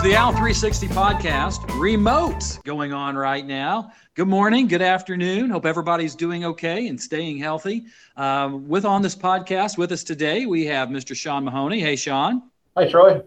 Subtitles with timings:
[0.00, 3.92] It's the Owl 360 podcast, remote going on right now.
[4.14, 5.50] Good morning, good afternoon.
[5.50, 7.84] Hope everybody's doing okay and staying healthy.
[8.16, 11.14] Um, with on this podcast with us today, we have Mr.
[11.14, 11.80] Sean Mahoney.
[11.80, 12.44] Hey, Sean.
[12.78, 13.20] Hi, Troy.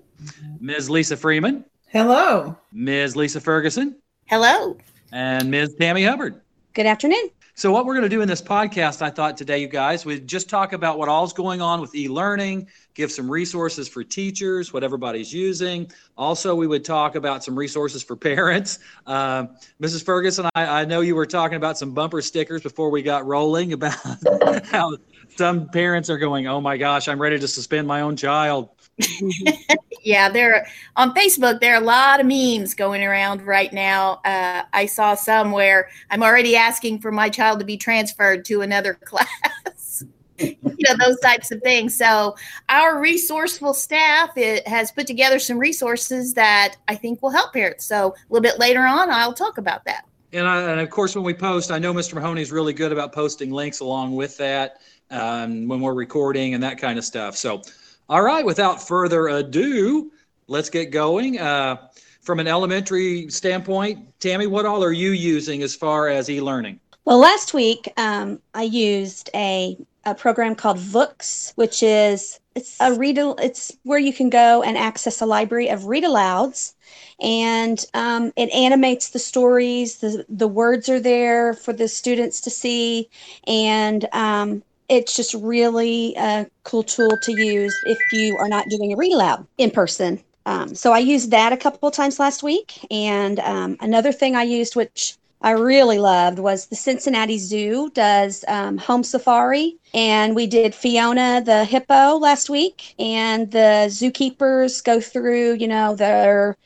[0.60, 0.90] Ms.
[0.90, 1.64] Lisa Freeman.
[1.90, 2.58] Hello.
[2.72, 3.16] Ms.
[3.16, 3.96] Lisa Ferguson.
[4.26, 4.76] Hello.
[5.12, 5.76] And Ms.
[5.80, 6.42] Tammy Hubbard.
[6.74, 7.30] Good afternoon.
[7.56, 10.20] So, what we're going to do in this podcast, I thought today, you guys, we
[10.20, 14.74] just talk about what all's going on with e learning, give some resources for teachers,
[14.74, 15.92] what everybody's using.
[16.18, 18.80] Also, we would talk about some resources for parents.
[19.06, 19.46] Uh,
[19.80, 20.04] Mrs.
[20.04, 23.74] Ferguson, I, I, know you were talking about some bumper stickers before we got rolling
[23.74, 23.98] about
[24.66, 24.98] how
[25.36, 28.70] some parents are going, oh my gosh, I'm ready to suspend my own child.
[30.04, 31.60] yeah, there on Facebook.
[31.60, 34.22] There are a lot of memes going around right now.
[34.26, 38.62] Uh, I saw some where I'm already asking for my child to be transferred to
[38.62, 40.04] another class.
[40.38, 41.96] you know those types of things.
[41.96, 42.36] So
[42.70, 47.86] our resourceful staff it has put together some resources that I think will help parents.
[47.86, 50.06] So a little bit later on, I'll talk about that.
[50.34, 52.16] And, I, and of course, when we post, I know Mr.
[52.16, 56.64] Mahoney is really good about posting links along with that um, when we're recording and
[56.64, 57.38] that kind of stuff.
[57.38, 57.62] So
[58.10, 60.12] all right, without further ado,
[60.48, 61.40] let's get going.
[61.40, 61.78] Uh,
[62.22, 66.80] from an elementary standpoint, Tammy, what all are you using as far as e-learning?
[67.06, 72.94] Well, last week um, I used a, a program called Vooks, which is it's a
[72.94, 73.18] read.
[73.18, 76.74] It's where you can go and access a library of read alouds,
[77.20, 79.98] and um, it animates the stories.
[79.98, 83.10] the The words are there for the students to see,
[83.48, 88.94] and um, it's just really a cool tool to use if you are not doing
[88.94, 90.22] a aloud in person.
[90.46, 92.86] Um, so I used that a couple times last week.
[92.92, 98.44] And um, another thing I used, which I really loved, was the Cincinnati Zoo does
[98.48, 99.78] um, home safari.
[99.94, 102.96] And we did Fiona the hippo last week.
[103.00, 106.58] And the zookeepers go through, you know, their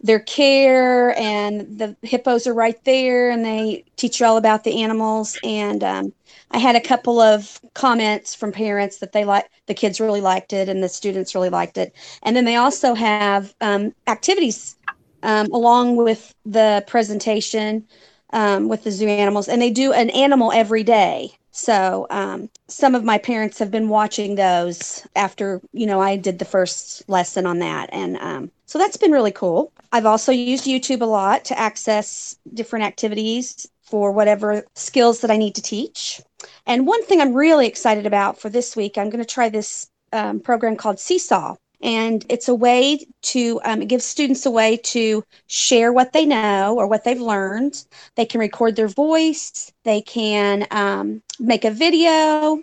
[0.00, 4.82] their care and the hippos are right there and they teach you all about the
[4.82, 6.12] animals and um,
[6.50, 10.52] I had a couple of comments from parents that they like the kids really liked
[10.52, 11.94] it and the students really liked it.
[12.22, 14.76] And then they also have um, activities
[15.22, 17.86] um, along with the presentation
[18.32, 21.30] um, with the zoo animals, and they do an animal every day.
[21.56, 26.38] So um, some of my parents have been watching those after you know I did
[26.38, 29.72] the first lesson on that, and um, so that's been really cool.
[29.90, 35.38] I've also used YouTube a lot to access different activities for whatever skills that I
[35.38, 36.20] need to teach.
[36.66, 39.88] And one thing I'm really excited about for this week, I'm going to try this
[40.12, 41.56] um, program called Seesaw.
[41.82, 46.86] And it's a way to um, students a way to share what they know or
[46.86, 47.84] what they've learned.
[48.14, 52.60] They can record their voice, they can um, make a video,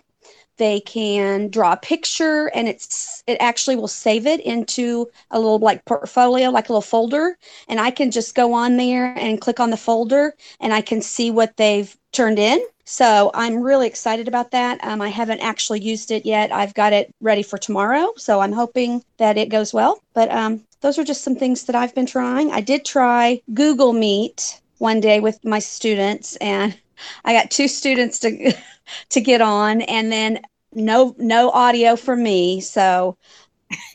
[0.56, 5.58] they can draw a picture and it's it actually will save it into a little
[5.58, 7.36] like portfolio like a little folder.
[7.68, 11.02] And i can just go on there and click on the folder and i can
[11.02, 12.64] see what they've turned in.
[12.84, 14.82] So i'm really excited about that.
[14.84, 16.52] Um, i haven't actually used it yet.
[16.52, 18.12] I've got it ready for tomorrow.
[18.16, 20.02] So i'm hoping that it goes well.
[20.14, 22.52] But um, those are just some things that i've been trying.
[22.52, 26.76] I did try google meet one day with my students and
[27.24, 28.52] I got two students to
[29.10, 30.40] to get on, and then
[30.72, 32.60] no no audio for me.
[32.60, 33.16] So,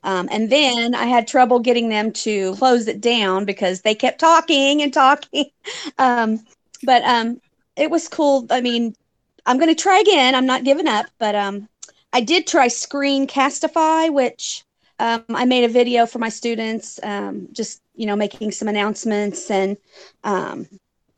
[0.04, 4.20] um, and then I had trouble getting them to close it down because they kept
[4.20, 5.46] talking and talking.
[5.98, 6.40] Um,
[6.84, 7.40] but um,
[7.76, 8.48] it was cool.
[8.50, 8.96] I mean,
[9.46, 10.36] I'm going to try again.
[10.36, 11.68] I'm not giving up, but um,
[12.14, 14.64] I did try Screencastify, which
[15.00, 19.50] um, I made a video for my students, um, just you know, making some announcements
[19.52, 19.78] and
[20.24, 20.68] um,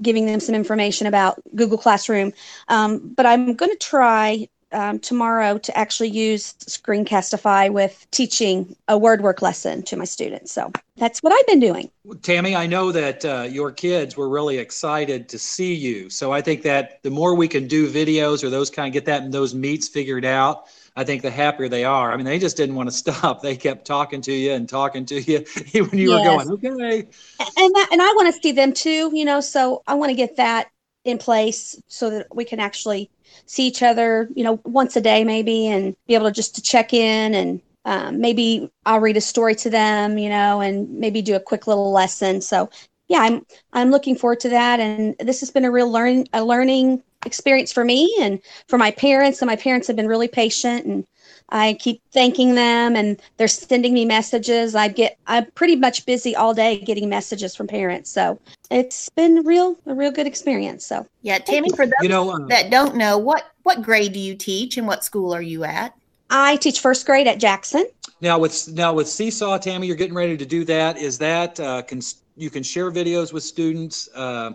[0.02, 2.34] giving them some information about Google Classroom.
[2.68, 8.98] Um, but I'm going to try um, tomorrow to actually use Screencastify with teaching a
[8.98, 10.52] word work lesson to my students.
[10.52, 11.92] So that's what I've been doing.
[12.22, 16.10] Tammy, I know that uh, your kids were really excited to see you.
[16.10, 19.06] So I think that the more we can do videos or those kind, of get
[19.06, 20.68] that those meets figured out.
[20.96, 22.12] I think the happier they are.
[22.12, 23.42] I mean, they just didn't want to stop.
[23.42, 26.46] They kept talking to you and talking to you when you yes.
[26.48, 27.00] were going, okay.
[27.40, 30.16] And that, and I want to see them too, you know, so I want to
[30.16, 30.70] get that
[31.04, 33.10] in place so that we can actually
[33.46, 36.62] see each other, you know, once a day maybe and be able to just to
[36.62, 41.22] check in and um, maybe I'll read a story to them, you know, and maybe
[41.22, 42.42] do a quick little lesson.
[42.42, 42.70] So
[43.08, 46.46] yeah, I'm I'm looking forward to that, and this has been a real learn a
[46.46, 49.42] learning experience for me and for my parents.
[49.42, 51.06] And my parents have been really patient, and
[51.50, 54.76] I keep thanking them, and they're sending me messages.
[54.76, 58.40] I get I'm pretty much busy all day getting messages from parents, so
[58.70, 60.86] it's been real a real good experience.
[60.86, 64.20] So yeah, Tammy, for those you know, uh, that don't know, what what grade do
[64.20, 65.94] you teach, and what school are you at?
[66.30, 67.86] I teach first grade at Jackson.
[68.22, 70.98] Now with now with Seesaw, Tammy, you're getting ready to do that.
[70.98, 72.02] Is that uh, can
[72.38, 74.10] you can share videos with students?
[74.16, 74.52] Uh,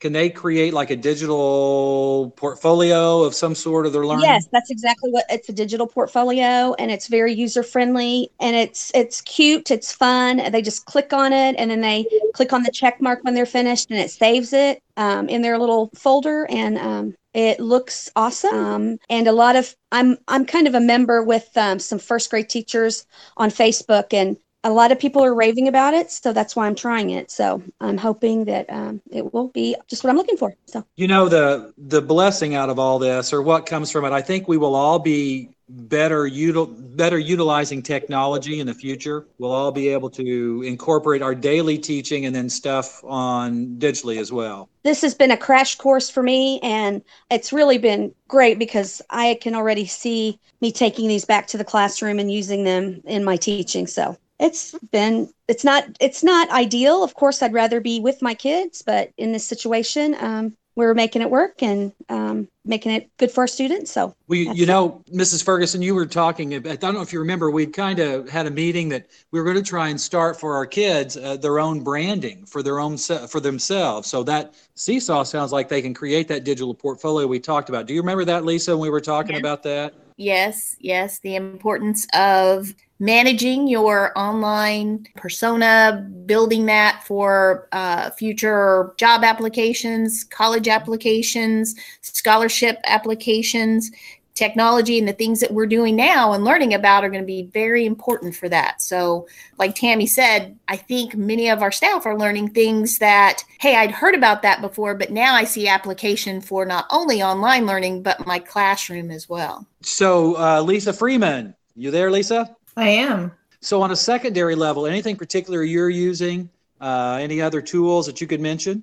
[0.00, 4.24] can they create like a digital portfolio of some sort of their learning?
[4.24, 8.90] Yes, that's exactly what it's a digital portfolio and it's very user friendly and it's
[8.94, 10.38] it's cute, it's fun.
[10.50, 13.44] They just click on it and then they click on the check mark when they're
[13.44, 18.54] finished and it saves it um, in their little folder and um, it looks awesome
[18.54, 22.28] um, and a lot of i'm i'm kind of a member with um, some first
[22.28, 23.06] grade teachers
[23.36, 26.74] on facebook and a lot of people are raving about it so that's why i'm
[26.74, 27.30] trying it.
[27.30, 30.84] So i'm hoping that um, it will be just what i'm looking for so.
[30.96, 34.20] You know the the blessing out of all this or what comes from it i
[34.20, 39.26] think we will all be better util- better utilizing technology in the future.
[39.38, 44.32] We'll all be able to incorporate our daily teaching and then stuff on digitally as
[44.32, 44.68] well.
[44.82, 49.38] This has been a crash course for me and it's really been great because i
[49.40, 53.36] can already see me taking these back to the classroom and using them in my
[53.36, 57.04] teaching so it's been it's not it's not ideal.
[57.04, 61.20] Of course i'd rather be with my kids but in this situation um, we're making
[61.20, 64.14] it work and um, making it good for our students so.
[64.28, 65.14] We you know it.
[65.14, 68.28] mrs ferguson you were talking about, i don't know if you remember we kind of
[68.28, 71.36] had a meeting that we were going to try and start for our kids uh,
[71.36, 74.08] their own branding for their own se- for themselves.
[74.08, 77.86] So that seesaw sounds like they can create that digital portfolio we talked about.
[77.86, 79.40] Do you remember that lisa when we were talking yeah.
[79.40, 79.94] about that?
[80.16, 89.24] Yes yes the importance of managing your online persona, building that for uh, future job
[89.24, 93.90] applications, college applications, scholarship applications.
[94.34, 97.50] Technology and the things that we're doing now and learning about are going to be
[97.52, 98.80] very important for that.
[98.80, 99.26] So,
[99.58, 103.90] like Tammy said, I think many of our staff are learning things that, hey, I'd
[103.90, 108.26] heard about that before, but now I see application for not only online learning, but
[108.26, 109.66] my classroom as well.
[109.82, 112.56] So, uh, Lisa Freeman, you there, Lisa?
[112.80, 113.32] I am.
[113.60, 116.48] So, on a secondary level, anything particular you're using?
[116.80, 118.82] Uh, any other tools that you could mention?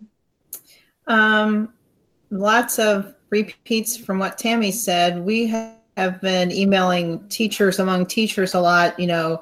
[1.07, 1.73] Um,
[2.29, 5.19] lots of repeats from what Tammy said.
[5.19, 9.41] We have been emailing teachers among teachers a lot, you know,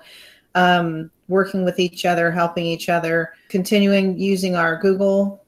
[0.55, 5.43] um, working with each other, helping each other, continuing using our Google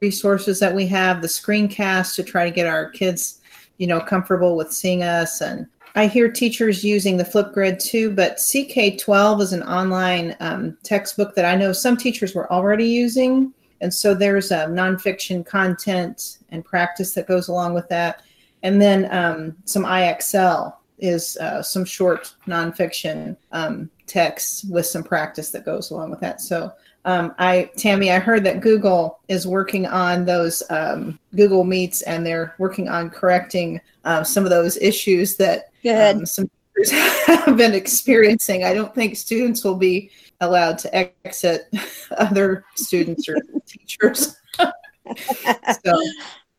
[0.00, 3.40] resources that we have, the screencast to try to get our kids,
[3.78, 8.38] you know, comfortable with seeing us and I hear teachers using the Flipgrid too, but
[8.38, 13.52] CK12 is an online um, textbook that I know some teachers were already using.
[13.80, 18.22] And so there's a nonfiction content and practice that goes along with that.
[18.64, 25.50] And then um, some IXL is uh, some short nonfiction um, text with some practice
[25.50, 26.40] that goes along with that.
[26.40, 26.72] So
[27.04, 32.24] um, I, Tammy, I heard that Google is working on those um, Google Meets and
[32.24, 35.70] they're working on correcting uh, some of those issues that
[36.18, 36.92] Um, some teachers
[37.26, 38.64] have been experiencing.
[38.64, 40.10] I don't think students will be
[40.40, 41.68] allowed to exit
[42.16, 43.36] other students or
[43.66, 44.36] teachers.
[44.58, 46.02] so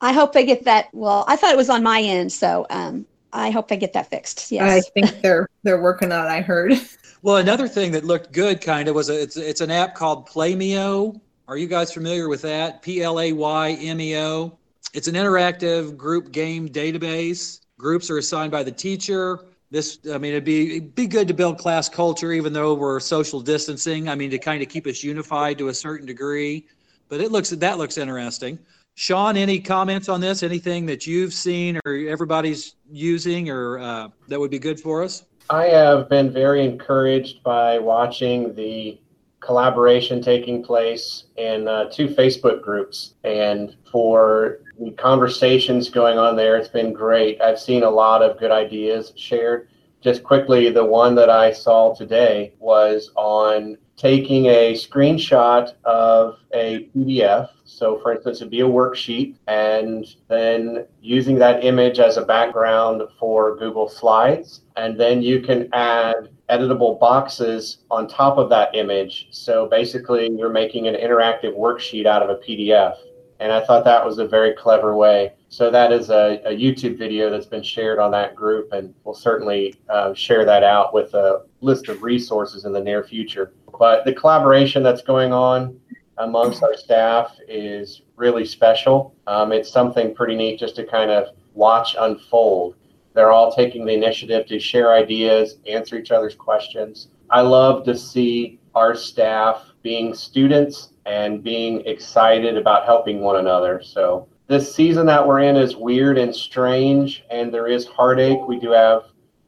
[0.01, 0.89] I hope they get that.
[0.94, 4.09] Well, I thought it was on my end, so um, I hope they get that
[4.09, 4.51] fixed.
[4.51, 4.85] Yes.
[4.87, 6.25] I think they're they're working on.
[6.25, 6.73] It, I heard.
[7.21, 10.29] Well, another thing that looked good, kind of, was a, it's it's an app called
[10.29, 11.19] Playmeo.
[11.47, 12.81] Are you guys familiar with that?
[12.81, 14.57] P L A Y M E O.
[14.93, 17.61] It's an interactive group game database.
[17.77, 19.39] Groups are assigned by the teacher.
[19.71, 22.99] This, I mean, it'd be it'd be good to build class culture, even though we're
[22.99, 24.07] social distancing.
[24.07, 26.68] I mean, to kind of keep us unified to a certain degree.
[27.09, 28.59] But it looks that looks interesting.
[28.95, 30.42] Sean, any comments on this?
[30.42, 35.25] Anything that you've seen or everybody's using, or uh, that would be good for us?
[35.49, 38.99] I have been very encouraged by watching the
[39.42, 46.56] collaboration taking place in uh, two Facebook groups, and for the conversations going on there.
[46.56, 47.42] It's been great.
[47.42, 49.68] I've seen a lot of good ideas shared.
[50.06, 56.88] Just quickly, the one that I saw today was on taking a screenshot of a
[56.95, 57.50] PDF.
[57.64, 63.02] So, for instance, it'd be a worksheet, and then using that image as a background
[63.19, 64.62] for Google Slides.
[64.76, 69.30] And then you can add editable boxes on top of that image.
[69.31, 72.95] So, basically, you're making an interactive worksheet out of a PDF.
[73.39, 75.33] And I thought that was a very clever way.
[75.49, 79.15] So that is a, a YouTube video that's been shared on that group, and we'll
[79.15, 83.54] certainly uh, share that out with a list of resources in the near future.
[83.77, 85.80] But the collaboration that's going on
[86.18, 89.15] amongst our staff is really special.
[89.27, 92.75] Um, it's something pretty neat just to kind of watch unfold.
[93.13, 97.09] They're all taking the initiative to share ideas, answer each other's questions.
[97.30, 103.81] I love to see our staff being students and being excited about helping one another.
[103.83, 108.47] So this season that we're in is weird and strange, and there is heartache.
[108.47, 109.04] We do have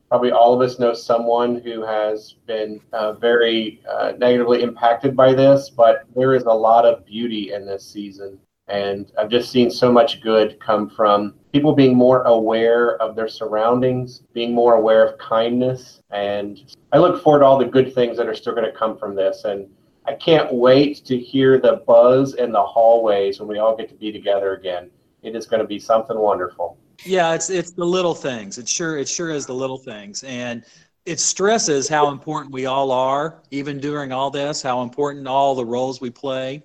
[0.10, 5.34] probably all of us know someone who has been uh, very uh, negatively impacted by
[5.34, 8.40] this, but there is a lot of beauty in this season.
[8.70, 13.28] And I've just seen so much good come from people being more aware of their
[13.28, 16.02] surroundings, being more aware of kindness.
[16.12, 18.98] And I look forward to all the good things that are still going to come
[18.98, 19.46] from this.
[19.46, 19.70] And
[20.08, 23.96] I can't wait to hear the buzz in the hallways when we all get to
[23.96, 24.90] be together again.
[25.22, 26.78] It is going to be something wonderful.
[27.04, 28.58] Yeah, it's it's the little things.
[28.58, 30.64] It sure it sure is the little things, and
[31.06, 35.66] it stresses how important we all are, even during all this, how important all the
[35.66, 36.64] roles we play.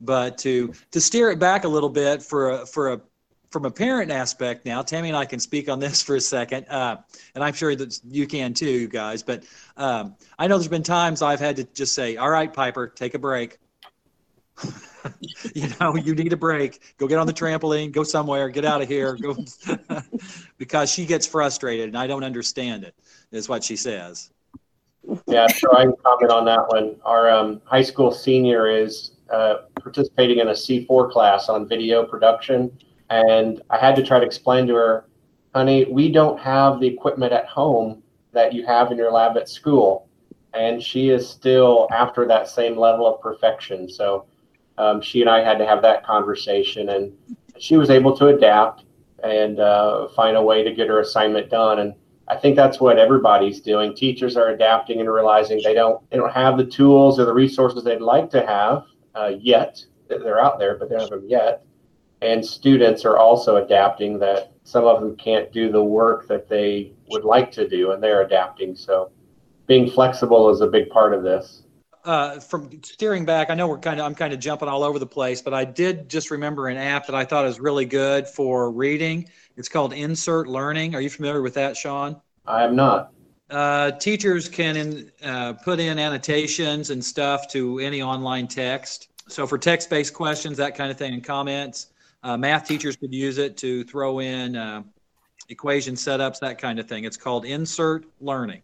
[0.00, 3.00] But to to steer it back a little bit for a, for a
[3.52, 6.66] from a parent aspect now, Tammy and I can speak on this for a second,
[6.68, 6.96] uh,
[7.34, 9.22] and I'm sure that you can too, you guys.
[9.22, 9.44] But
[9.76, 13.14] um, I know there's been times I've had to just say, "All right, Piper, take
[13.14, 13.58] a break."
[15.54, 16.80] you know, you need a break.
[16.98, 17.92] Go get on the trampoline.
[17.92, 18.48] Go somewhere.
[18.48, 19.16] Get out of here.
[19.16, 19.36] Go,
[20.58, 22.94] because she gets frustrated, and I don't understand it.
[23.30, 24.30] Is what she says.
[25.26, 26.96] Yeah, so I can comment on that one.
[27.04, 32.70] Our um, high school senior is uh, participating in a C4 class on video production,
[33.12, 35.04] and I had to try to explain to her,
[35.54, 38.02] honey, we don't have the equipment at home
[38.32, 40.08] that you have in your lab at school.
[40.54, 43.86] And she is still after that same level of perfection.
[43.88, 44.24] So
[44.78, 47.12] um, she and I had to have that conversation, and
[47.58, 48.84] she was able to adapt
[49.22, 51.80] and uh, find a way to get her assignment done.
[51.80, 51.94] And
[52.28, 53.94] I think that's what everybody's doing.
[53.94, 57.84] Teachers are adapting and realizing they don't they don't have the tools or the resources
[57.84, 59.84] they'd like to have uh, yet.
[60.08, 61.64] They're out there, but they don't have them yet.
[62.22, 66.92] And students are also adapting that some of them can't do the work that they
[67.08, 68.76] would like to do, and they're adapting.
[68.76, 69.10] So
[69.66, 71.62] being flexible is a big part of this
[72.04, 74.98] uh, from steering back, I know we're kind of I'm kind of jumping all over
[74.98, 78.26] the place, but I did just remember an app that I thought was really good
[78.26, 79.28] for reading.
[79.56, 80.94] It's called Insert Learning.
[80.94, 82.20] Are you familiar with that, Sean?
[82.46, 83.12] I am not.
[83.50, 89.08] Uh, teachers can in, uh, put in annotations and stuff to any online text.
[89.28, 91.88] So for text-based questions, that kind of thing, and comments,
[92.22, 94.82] uh, math teachers could use it to throw in uh,
[95.48, 97.04] equation setups, that kind of thing.
[97.04, 98.62] It's called Insert Learning.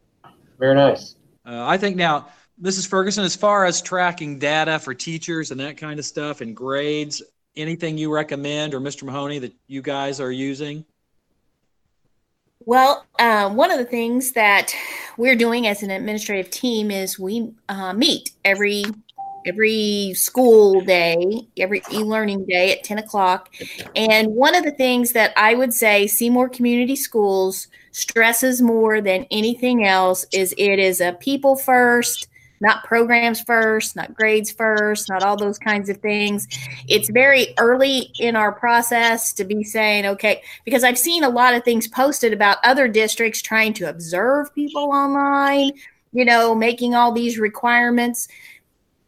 [0.58, 1.16] Very nice.
[1.46, 2.28] Uh, I think now
[2.60, 2.88] Mrs.
[2.88, 7.22] Ferguson, as far as tracking data for teachers and that kind of stuff and grades,
[7.56, 9.04] anything you recommend or Mr.
[9.04, 10.84] Mahoney that you guys are using?
[12.64, 14.74] Well, uh, one of the things that
[15.16, 18.84] we're doing as an administrative team is we uh, meet every
[19.48, 23.50] every school day, every e-learning day at 10 o'clock.
[23.96, 29.26] And one of the things that I would say Seymour Community Schools stresses more than
[29.30, 32.28] anything else is it is a people first,
[32.60, 36.46] not programs first, not grades first, not all those kinds of things.
[36.88, 41.54] It's very early in our process to be saying, okay, because I've seen a lot
[41.54, 45.72] of things posted about other districts trying to observe people online,
[46.12, 48.28] you know, making all these requirements.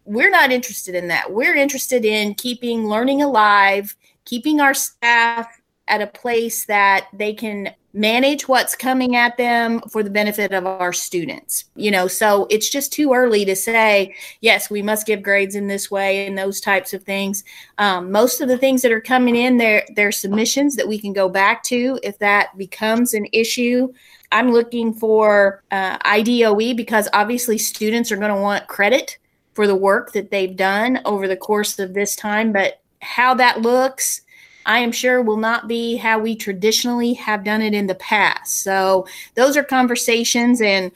[0.05, 1.33] We're not interested in that.
[1.33, 7.75] We're interested in keeping learning alive, keeping our staff at a place that they can
[7.93, 11.65] manage what's coming at them for the benefit of our students.
[11.75, 15.67] You know, so it's just too early to say, yes, we must give grades in
[15.67, 17.43] this way and those types of things.
[17.79, 21.13] Um, most of the things that are coming in, they're, they're submissions that we can
[21.13, 23.93] go back to if that becomes an issue.
[24.31, 29.19] I'm looking for uh, IDOE because obviously students are going to want credit
[29.55, 33.63] for the work that they've done over the course of this time, but how that
[33.63, 34.23] looks
[34.67, 38.63] I am sure will not be how we traditionally have done it in the past.
[38.63, 40.93] So those are conversations, and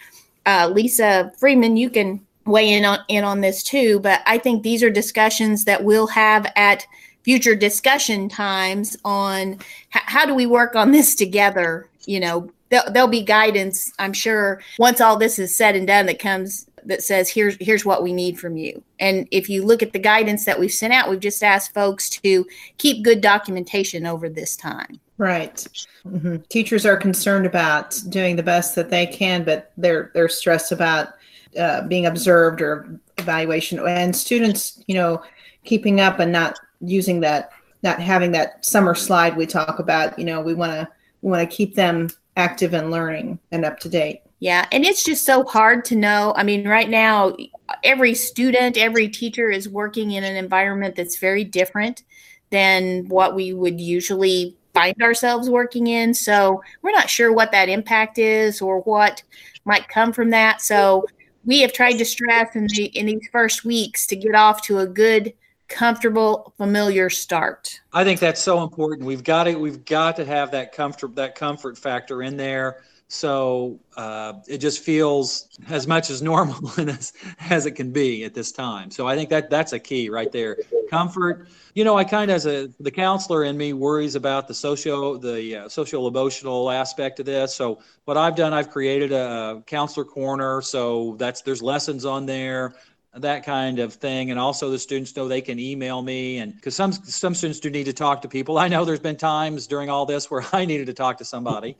[0.46, 4.00] uh, Lisa Freeman, you can weigh in on in on this too.
[4.00, 6.87] But I think these are discussions that we'll have at
[7.23, 11.88] future discussion times on h- how do we work on this together.
[12.04, 16.04] You know, there'll, there'll be guidance, I'm sure, once all this is said and done,
[16.06, 18.82] that comes that says here's here's what we need from you.
[18.98, 22.08] And if you look at the guidance that we've sent out we've just asked folks
[22.10, 22.46] to
[22.78, 25.00] keep good documentation over this time.
[25.16, 25.66] Right.
[26.06, 26.36] Mm-hmm.
[26.48, 31.14] teachers are concerned about doing the best that they can but they're they're stressed about
[31.58, 33.78] uh, being observed or evaluation.
[33.86, 35.22] And students you know
[35.64, 37.50] keeping up and not using that
[37.82, 40.88] not having that summer slide we talk about you know we want to
[41.22, 45.02] we want to keep them active and learning and up to date yeah, and it's
[45.02, 46.34] just so hard to know.
[46.36, 47.34] I mean, right now,
[47.82, 52.02] every student, every teacher is working in an environment that's very different
[52.50, 56.12] than what we would usually find ourselves working in.
[56.12, 59.22] So we're not sure what that impact is or what
[59.64, 60.60] might come from that.
[60.60, 61.06] So
[61.46, 64.80] we have tried to stress in the in these first weeks to get off to
[64.80, 65.32] a good
[65.66, 70.50] comfortable familiar start i think that's so important we've got to we've got to have
[70.50, 72.82] that comfort that comfort factor in there
[73.14, 77.12] So uh, it just feels as much as normal as,
[77.49, 78.90] as it can be at this time.
[78.90, 80.59] So I think that that's a key right there.
[80.90, 81.47] Comfort.
[81.75, 85.16] You know, I kind of as a the counselor in me worries about the socio
[85.16, 87.54] the uh, social emotional aspect of this.
[87.54, 90.61] So what I've done, I've created a counselor corner.
[90.61, 92.75] So that's there's lessons on there
[93.16, 94.30] that kind of thing.
[94.30, 96.38] And also the students know they can email me.
[96.38, 98.59] And because some some students do need to talk to people.
[98.59, 101.76] I know there's been times during all this where i needed to talk to somebody.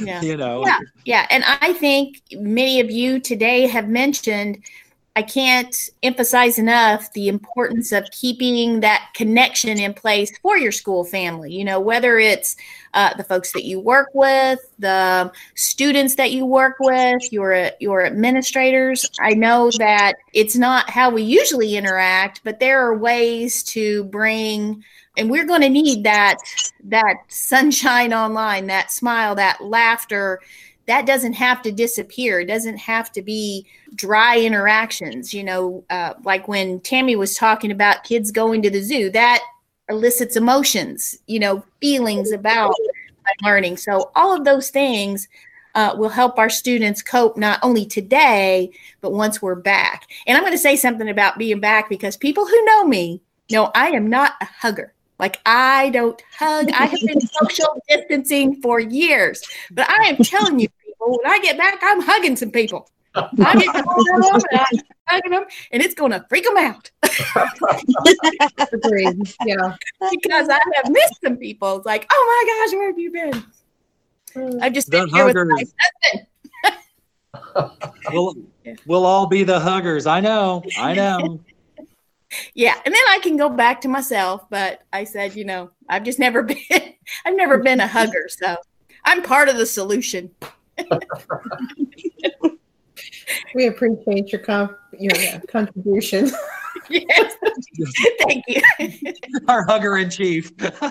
[0.00, 0.20] Yeah.
[0.22, 0.64] you know.
[0.66, 0.78] Yeah.
[1.04, 1.26] Yeah.
[1.30, 4.64] And i think many of you today have mentioned
[5.16, 11.04] I can't emphasize enough the importance of keeping that connection in place for your school
[11.04, 11.52] family.
[11.52, 12.56] You know, whether it's
[12.94, 18.04] uh, the folks that you work with, the students that you work with, your your
[18.04, 19.08] administrators.
[19.20, 24.82] I know that it's not how we usually interact, but there are ways to bring
[25.16, 26.38] and we're going to need that
[26.82, 30.40] that sunshine online that smile that laughter
[30.86, 32.40] that doesn't have to disappear.
[32.40, 35.32] It doesn't have to be dry interactions.
[35.32, 39.42] You know, uh, like when Tammy was talking about kids going to the zoo, that
[39.88, 42.74] elicits emotions, you know, feelings about
[43.42, 43.76] learning.
[43.76, 45.28] So all of those things
[45.74, 50.06] uh, will help our students cope not only today, but once we're back.
[50.26, 53.70] And I'm going to say something about being back because people who know me know
[53.74, 54.93] I am not a hugger.
[55.18, 56.70] Like I don't hug.
[56.70, 61.38] I have been social distancing for years, but I am telling you, people, when I
[61.38, 62.90] get back, I'm hugging some people.
[63.14, 66.90] I get them and I'm hugging them, and it's going to freak them out.
[68.72, 69.34] Agreed.
[69.46, 69.76] Yeah.
[70.10, 71.76] because I have missed some people.
[71.76, 74.60] It's like, oh my gosh, where have you been?
[74.60, 75.64] I've just been The here with my
[76.12, 76.26] husband.
[78.12, 78.34] we'll,
[78.86, 81.40] we'll all be the huggers i know i know
[82.54, 84.48] Yeah, and then I can go back to myself.
[84.50, 86.56] But I said, you know, I've just never been.
[87.24, 88.56] I've never been a hugger, so
[89.04, 90.30] I'm part of the solution.
[93.54, 96.30] We appreciate your com- your yeah, contribution.
[96.90, 97.34] yes,
[98.26, 98.60] thank you.
[99.48, 100.84] our hugger in chief That's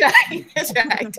[0.00, 0.46] right.
[0.56, 1.14] That's right.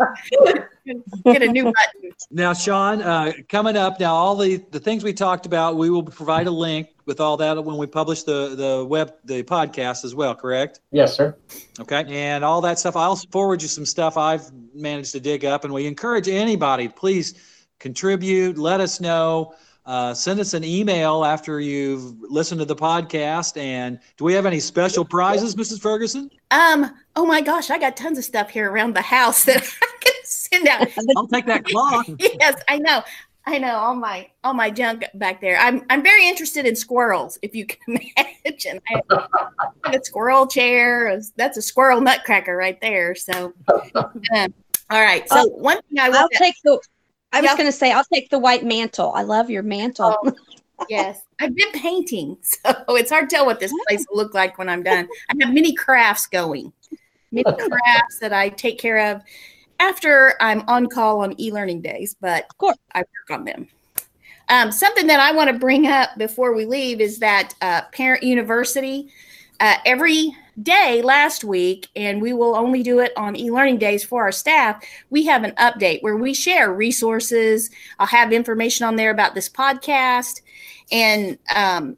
[1.26, 2.12] Get a new button.
[2.32, 6.04] now sean uh, coming up now all the the things we talked about we will
[6.04, 10.16] provide a link with all that when we publish the the web the podcast as
[10.16, 11.36] well correct Yes, sir.
[11.80, 12.04] Okay.
[12.08, 12.96] And all that stuff.
[12.96, 15.64] I'll forward you some stuff I've managed to dig up.
[15.64, 17.36] And we encourage anybody, please
[17.80, 19.54] contribute, let us know.
[19.86, 23.58] Uh, send us an email after you've listened to the podcast.
[23.58, 25.82] And do we have any special prizes, Mrs.
[25.82, 26.30] Ferguson?
[26.52, 26.94] Um.
[27.16, 30.14] Oh my gosh, I got tons of stuff here around the house that I can
[30.24, 30.88] send out.
[31.18, 32.06] I'll take that clock.
[32.20, 33.02] yes, I know.
[33.52, 35.58] I know all my all my junk back there.
[35.58, 38.00] I'm I'm very interested in squirrels, if you can
[38.46, 38.80] imagine.
[38.90, 39.02] I
[39.86, 41.20] have a squirrel chair.
[41.36, 43.14] That's a squirrel nutcracker right there.
[43.16, 43.54] So,
[43.96, 44.54] um,
[44.90, 45.28] all right.
[45.30, 46.80] So I'll- one thing I I'll take the.
[47.34, 47.56] I was Yeah.
[47.58, 49.14] going to say I'll take the white mantle.
[49.16, 50.18] I love your mantle.
[50.26, 50.34] Oh,
[50.90, 52.60] yes, I've been painting, so
[52.90, 55.08] it's hard to tell what this place will look like when I'm done.
[55.30, 56.74] I have many crafts going,
[57.32, 59.22] many crafts that I take care of
[59.82, 62.78] after I'm on call on e-learning days, but Of course.
[62.94, 63.67] I work on them.
[64.50, 68.22] Um, something that I want to bring up before we leave is that uh, Parent
[68.22, 69.10] University
[69.60, 74.24] uh, every day last week, and we will only do it on e-learning days for
[74.24, 74.84] our staff.
[75.10, 77.70] We have an update where we share resources.
[77.98, 80.41] I'll have information on there about this podcast
[80.91, 81.98] and um,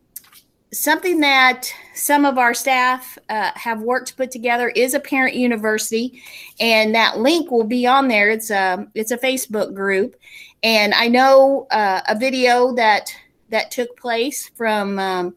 [0.74, 5.36] something that some of our staff uh, have worked to put together is a parent
[5.36, 6.22] university
[6.60, 8.30] and that link will be on there.
[8.30, 10.16] It's a it's a facebook group.
[10.64, 13.14] And i know uh, a video that
[13.50, 15.36] that took place from um,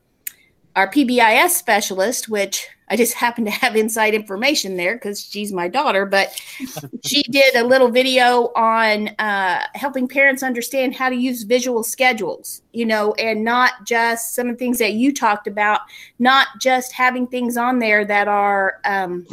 [0.76, 5.66] our pbis specialist which i just happen to have inside information there because she's my
[5.66, 6.40] daughter but
[7.04, 12.62] she did a little video on uh, helping parents understand how to use visual schedules,
[12.72, 15.80] you know, and not just some of the things that you talked about,
[16.18, 19.26] not just having things on there that are um,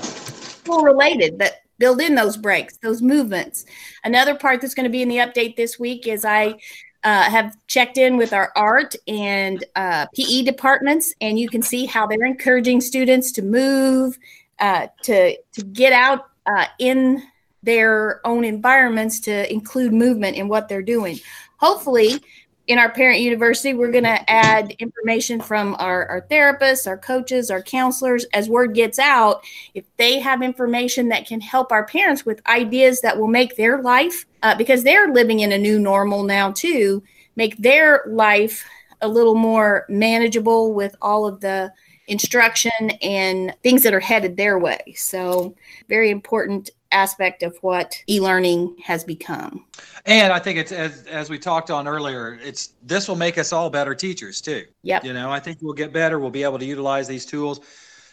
[0.00, 3.64] school related, that build in those breaks, those movements.
[4.04, 6.58] Another part that's going to be in the update this week is I
[7.04, 11.86] uh, have checked in with our art and uh, PE departments, and you can see
[11.86, 14.18] how they're encouraging students to move,
[14.58, 17.22] uh, to to get out uh, in
[17.62, 21.18] their own environments to include movement in what they're doing.
[21.58, 22.22] Hopefully,
[22.70, 27.50] in our parent university, we're going to add information from our, our therapists, our coaches,
[27.50, 29.42] our counselors as word gets out.
[29.74, 33.82] If they have information that can help our parents with ideas that will make their
[33.82, 37.02] life, uh, because they're living in a new normal now too,
[37.34, 38.64] make their life
[39.00, 41.72] a little more manageable with all of the
[42.06, 42.70] instruction
[43.02, 44.94] and things that are headed their way.
[44.96, 45.56] So,
[45.88, 49.64] very important aspect of what e-learning has become.
[50.06, 53.52] And I think it's as as we talked on earlier, it's this will make us
[53.52, 54.64] all better teachers too.
[54.82, 55.00] Yeah.
[55.02, 56.18] You know, I think we'll get better.
[56.18, 57.60] We'll be able to utilize these tools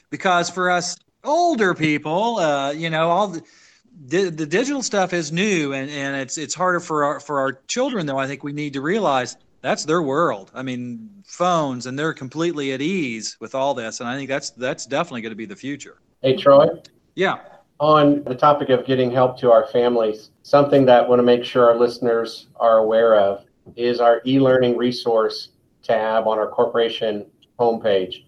[0.10, 3.44] because for us older people, uh, you know, all the,
[4.08, 7.54] the, the digital stuff is new and, and it's it's harder for our for our
[7.68, 8.20] children though.
[8.20, 10.52] I think we need to realize that's their world.
[10.54, 14.00] I mean, phones and they're completely at ease with all this.
[14.00, 15.98] And I think that's that's definitely going to be the future.
[16.22, 16.68] Hey, Troy.
[17.16, 17.40] Yeah.
[17.80, 21.44] On the topic of getting help to our families, something that I want to make
[21.44, 25.50] sure our listeners are aware of is our e-learning resource
[25.84, 27.28] tab on our corporation
[27.60, 28.24] homepage.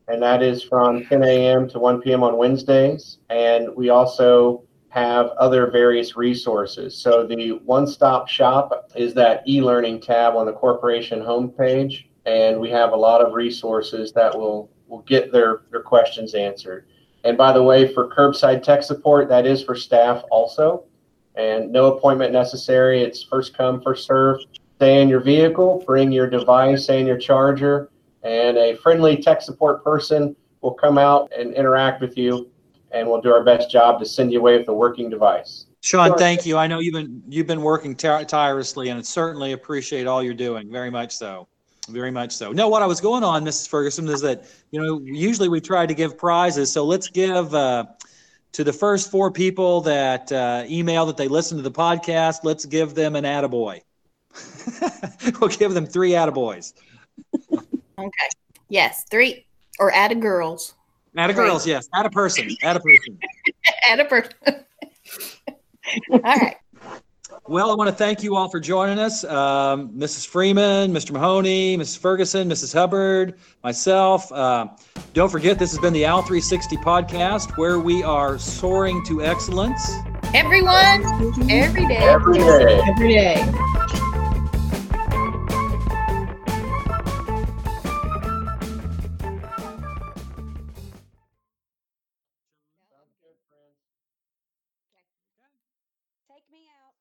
[0.07, 1.69] and that is from 10 a.m.
[1.69, 2.23] to 1 p.m.
[2.23, 3.19] on Wednesdays.
[3.29, 6.95] And we also have other various resources.
[6.95, 12.91] So the one-stop shop is that e-learning tab on the corporation homepage, and we have
[12.91, 16.85] a lot of resources that will will get their their questions answered.
[17.23, 20.83] And by the way, for curbside tech support, that is for staff also,
[21.33, 23.01] and no appointment necessary.
[23.01, 24.41] It's first come, first serve.
[24.75, 27.89] Stay in your vehicle, bring your device and your charger,
[28.21, 32.51] and a friendly tech support person will come out and interact with you
[32.93, 35.65] and we'll do our best job to send you away with a working device.
[35.81, 36.17] Sean, Sure.
[36.17, 36.57] thank you.
[36.57, 40.71] I know you've been you've been working ti- tirelessly, and certainly appreciate all you're doing.
[40.71, 41.47] Very much so.
[41.89, 42.53] Very much so.
[42.53, 43.67] No, what I was going on, Mrs.
[43.67, 47.83] Ferguson, is that you know usually we try to give prizes, so let's give uh,
[48.53, 52.37] to the first four people that uh, email that they listen to the podcast.
[52.43, 53.81] Let's give them an attaboy.
[55.41, 56.73] we'll give them three attaboys.
[57.51, 58.29] Okay.
[58.69, 59.45] Yes, three
[59.79, 60.15] or add a
[61.15, 61.29] girls.
[61.29, 61.89] Atta girls, yes.
[61.93, 62.49] Atta person.
[62.63, 63.19] Atta person.
[63.87, 64.33] Add a person.
[66.11, 66.55] All right.
[67.45, 69.25] Well, I want to thank you all for joining us.
[69.25, 70.25] Um, Mrs.
[70.25, 71.11] Freeman, Mr.
[71.11, 71.99] Mahoney, Mrs.
[71.99, 72.73] Ferguson, Mrs.
[72.73, 74.31] Hubbard, myself.
[74.31, 74.67] Uh,
[75.13, 79.93] don't forget, this has been the Owl 360 podcast where we are soaring to excellence.
[80.33, 81.03] Everyone,
[81.51, 81.97] every day.
[81.97, 82.81] Every day.
[82.87, 83.82] Every day.